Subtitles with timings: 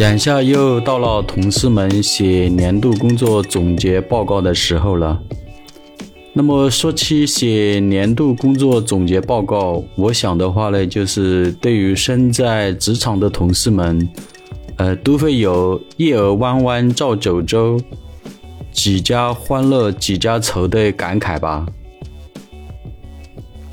[0.00, 5.20] 眼下又到了同事们写年度工作总结报告的时候了。
[6.32, 14.08] 那么说起写年度工作总结报告，我想的话呢，就是对于身在职场的同事们，
[14.78, 17.78] 呃，都会有“夜儿弯弯照九州，
[18.72, 21.66] 几家欢乐几家愁”的感慨吧。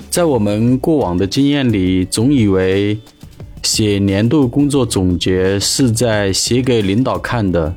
[0.09, 2.99] 在我们过往的经验里，总以为。
[3.67, 7.75] 写年度工作总结是在写给领导看的，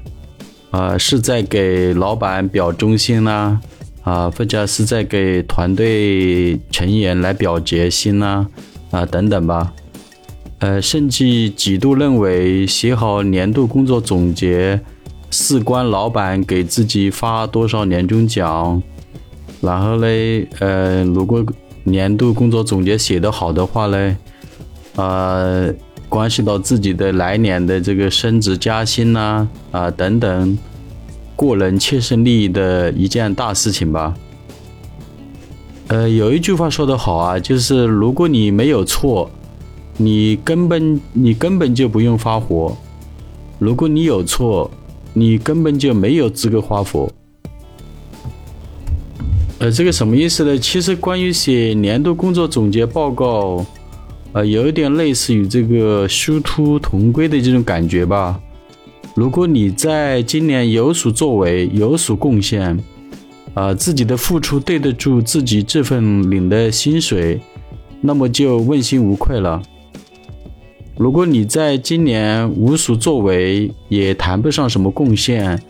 [0.71, 3.59] 啊，是在给老板表忠心呐，
[4.05, 8.47] 啊，或者是在给团队成员来表决心呐，
[8.93, 9.73] 啊，等等吧，
[10.61, 14.81] 呃，甚至几度认为写好年度工作总结
[15.29, 18.81] 事关老板给自己发多少年终奖，
[19.61, 20.07] 然后呢，
[20.61, 21.45] 呃，如果
[21.83, 24.17] 年度工作总结写得好的话呢。
[24.97, 25.73] 呃，
[26.09, 30.59] 关系到自己的来年的这个升职加薪呐，啊等等，
[31.37, 34.15] 个人切身利益的一件大事情吧。
[35.87, 39.31] 呃，有一句话说得好啊，就是如果你没有错，
[39.97, 42.77] 你根本你根本就不用发火；
[43.59, 44.71] 如果你有错，
[45.15, 47.09] 你根本就没有资格发火。
[49.61, 50.59] 呃，这个什么意思呢？
[50.59, 53.65] 其实关于写年度工作总结报告。
[54.33, 58.41] 呃，有一点类似于这个殊途同归的这种感觉吧。
[59.17, 62.79] 如果你在今年有所作为、有所贡献，
[63.55, 67.41] 啊，自己的付出对得住自己这份领的薪水，
[68.01, 69.61] 那么就问心无愧了。
[70.97, 75.61] 如果你在今年无所作为，也谈不上什么贡献，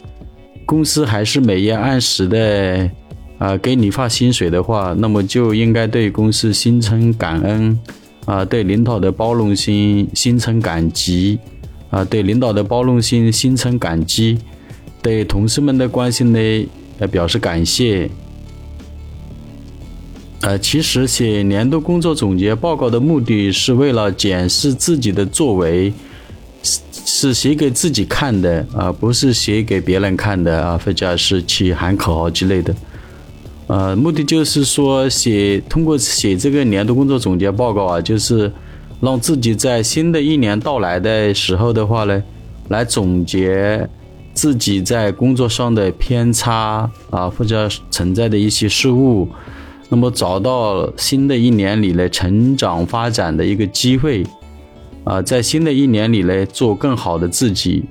[0.66, 2.90] 公司还是每月按时的
[3.38, 7.78] 啊给你发薪水的话，那么就应该对公司心存感恩。
[8.26, 11.38] 啊，对领导的包容心心存感激，
[11.90, 14.38] 啊，对领导的包容心心存感激，
[15.02, 16.68] 对同事们的关心呢，
[16.98, 18.10] 呃，表示感谢。
[20.42, 25.92] 呃，其实写年度工作总结报告的目的是为了检视自己的作为，
[26.62, 32.74] 是是写给自己看的啊，不是写给别人看的啊，或者是去喊口号之类的。
[33.70, 38.50] 呃，目的就是说写通过写这个年度工作总结报告啊，就是
[39.00, 42.20] 让自己在新的一年到来的时候的话呢，
[42.70, 43.88] 来总结
[44.34, 49.28] 自己在工作上的偏差啊，或者存在的一些失误，
[49.88, 54.24] 那么找到新的一年里呢成长发展的一个机会
[55.04, 57.84] 啊，在新的一年里呢做更好的自己。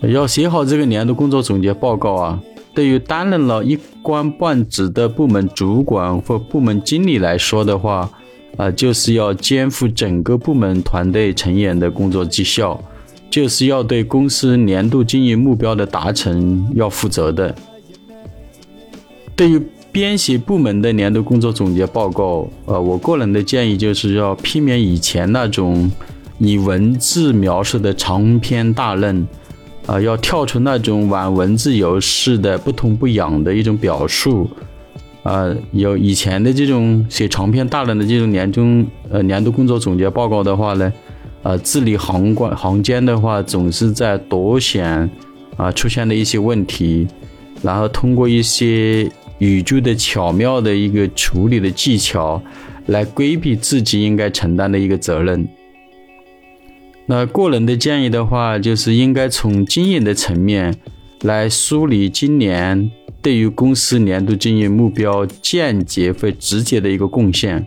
[0.00, 2.40] 要写好这个年度工作总结报告啊。
[2.74, 8.10] 对于担任了一官半职的部门主管或部门经理来说的话，
[8.56, 12.82] 啊，就是要肩负整个部门团队成员的工作绩效，
[13.30, 17.54] 就是要对公司年度经营目标的达成要负责的。
[19.36, 19.62] 对于
[19.92, 25.88] 编写部门的年度工作总结报告，呃，我个人的建议就是要避免以前那种
[26.38, 29.24] 以文字描述的长篇大论。
[29.86, 34.48] 啊，要跳出那种玩文字游戏的不痛不痒的一种表述，
[35.22, 40.90] 啊，有以前的这种写长篇大论的这种年终呃年度工作总结报告的话呢，
[41.42, 45.10] 呃，字里行关行间的话总是在多显
[45.58, 47.06] 啊出现的一些问题，
[47.62, 49.06] 然后通过一些
[49.38, 52.40] 语句的巧妙的一个处理的技巧，
[52.86, 55.46] 来规避自己应该承担的一个责任。
[57.06, 60.74] 那个人的建议的话，就是应该从经营的层面
[61.20, 67.66] 来梳理今年对于公司年度经营目标间接或直接的一个贡献。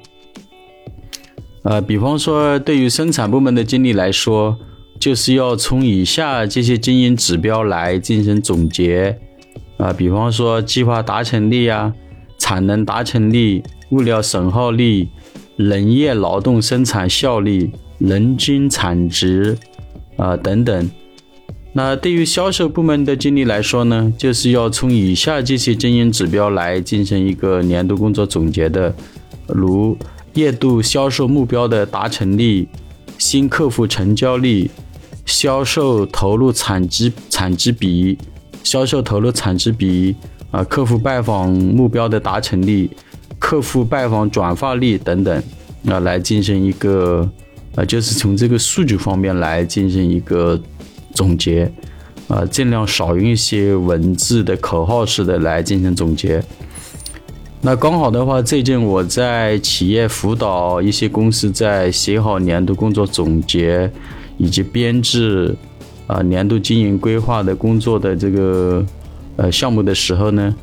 [1.63, 4.57] 呃，比方说，对于生产部门的经理来说，
[4.99, 9.19] 就是要从以下这些经营指标来进行总结。
[9.77, 11.93] 啊，比方说计划达成率啊、
[12.39, 13.61] 产能达成率、
[13.91, 15.07] 物料损耗率、
[15.55, 17.69] 人业劳动生产效率。
[17.99, 19.57] 人均产值
[20.17, 20.91] 啊等等，
[21.73, 28.93] 那对于销售部门的经理来说呢，就是要从以下这些经营指标来进行一个年度工作总结的，
[29.47, 29.97] 如
[30.35, 32.67] 月度销售目标的达成率、
[33.17, 34.69] 新客户成交率、
[35.25, 38.15] 销售投入产值产值比、
[38.63, 40.15] 销售投入产值比
[40.51, 42.87] 啊、客户拜访目标的达成率、
[43.39, 45.43] 客户拜访转化率等等
[45.87, 47.27] 啊，来进行一个。
[47.77, 50.59] 啊，就是从这个数据方面来进行一个
[51.13, 51.71] 总结，
[52.27, 56.43] 啊，尽量少用一些文字的口号式的来进行总结。
[57.61, 63.91] 那刚好的话，最近我在企业辅导一些公司在写好年度工作总结，
[64.37, 65.55] 以及编制
[66.07, 68.83] 啊年度经营规划的工作的这个
[69.35, 70.55] 呃项目的时候呢，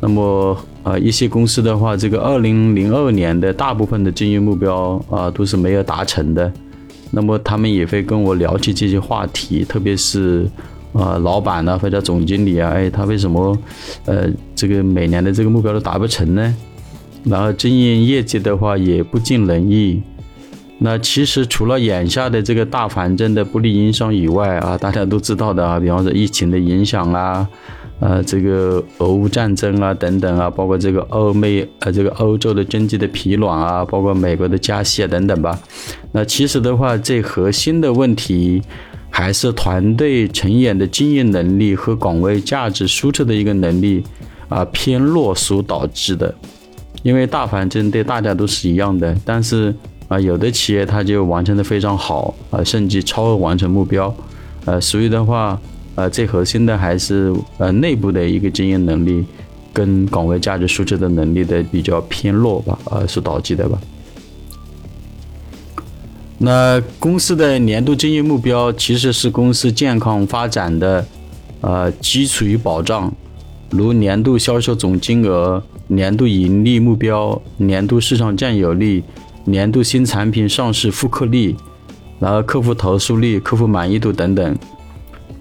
[0.00, 6.52] 那么啊一些公司的话，这个二零零二年的大部分的经营目标啊都是没有达成的，
[7.10, 10.46] 那么他们也会跟我聊起这些话题，特别是。
[10.94, 13.56] 啊，老板呢，或者总经理啊，哎，他为什么，
[14.06, 16.56] 呃，这个每年的这个目标都达不成呢？
[17.24, 20.02] 然后经营业绩的话也不尽人意。
[20.78, 27.46] 那其实除了眼下的这个大环境的不利影响以外啊，大家都知道的啊，比方说疫情的影响啊，
[28.00, 35.58] 呃，这个俄乌战争啊等等啊，包括这个欧美呃这个欧洲的经济的疲软啊，包括美国的加息啊等等吧。
[36.12, 38.62] 那其实的话，最核心的问题。
[39.10, 44.04] 还是团队成员的经营能力和岗位价值输出的一个能力
[44.50, 46.32] 啊偏弱所导致的。
[47.02, 49.74] 因为大环境对大家都是一样的，但是
[50.08, 54.14] 啊有的企业它就完成的非常好啊，甚至超额完成目标。
[54.66, 55.58] 呃，所以的话，
[55.98, 59.24] 呃最核心的还是呃内部的一个经营能力
[59.72, 63.76] 跟岗位价值输出的能力的比较偏弱吧，呃所导致的吧。
[66.38, 71.04] 那公司的年度经营目标其实是公司健康发展的，
[71.62, 73.12] 呃，基础与保障，
[73.70, 79.02] 如年度销售总金额、年度盈利目标、年度市场占有率、
[79.46, 81.56] 年度新产品上市复刻率，
[82.20, 84.56] 然后客户投诉率、客户满意度等等。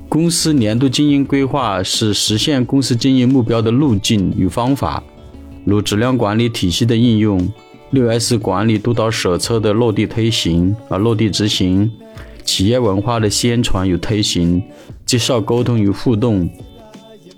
[0.09, 5.03] 公司年度经营规划是实现公司经营目标的路径与方法，
[5.65, 7.47] 如质量管理体系的应用。
[7.91, 11.89] 六 S 管理督导手册的落地推行啊，落地执行，
[12.43, 14.61] 企业文化的宣传与推行，
[15.05, 16.49] 绩效沟通与互动，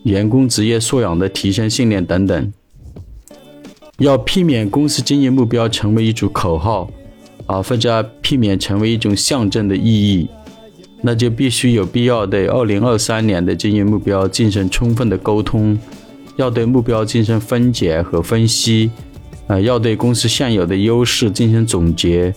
[0.03, 2.53] 员工职业素养的提升训练等等。
[3.97, 6.89] 要避免公司经营目标成为一组口号
[7.45, 9.83] 啊，或者避免成为一种象征的意
[10.13, 10.27] 义，
[11.01, 15.77] 那就必须有必要对二零二三年的经营目标进行充分的沟通，
[16.35, 18.91] 要对目标进行分解和分析。
[19.47, 22.31] 呃，要对公司现有的优势进行总结，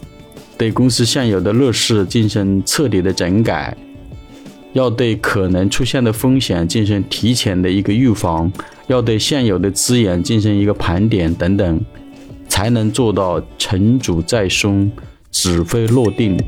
[0.56, 3.76] 对公司现有的劣势进行彻底的整改，
[4.72, 8.50] 要对可能出现的风险进行提前的一个预防，
[8.86, 11.80] 要对现有的资源进行一个盘点等等，
[12.48, 14.90] 才能做到成竹在胸，
[15.30, 16.42] 指挥落定。